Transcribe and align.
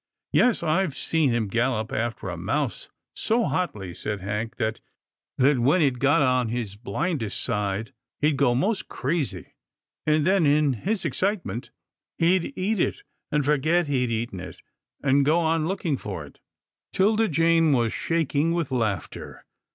"Yes, 0.31 0.63
and 0.63 0.71
I've 0.71 0.97
seen 0.97 1.29
him 1.29 1.47
gallop 1.47 1.91
after 1.91 2.29
a 2.29 2.35
mouse 2.35 2.89
so 3.13 3.43
hotly," 3.43 3.93
said 3.93 4.19
Hank," 4.19 4.55
that, 4.57 4.79
when 5.39 5.83
it 5.83 5.99
got 5.99 6.23
on 6.23 6.49
his 6.49 6.75
blindest 6.75 7.39
side, 7.39 7.93
he'd 8.19 8.35
go 8.35 8.55
most 8.55 8.87
crazy, 8.87 9.53
and 10.07 10.25
then 10.25 10.47
in 10.47 10.73
his 10.73 11.05
excitement 11.05 11.69
he'd 12.17 12.51
eat 12.57 12.79
it, 12.79 13.03
and 13.31 13.45
forget 13.45 13.85
he'd 13.85 14.09
eaten 14.09 14.39
it, 14.39 14.63
and 15.03 15.23
go 15.23 15.37
on 15.37 15.67
looking 15.67 15.97
for 15.97 16.25
it." 16.25 16.39
'Tilda 16.93 17.27
Jane 17.27 17.71
was 17.71 17.93
shaking 17.93 18.53
with 18.53 18.71
laughter. 18.71 19.45